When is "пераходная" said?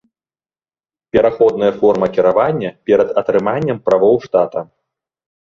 1.15-1.69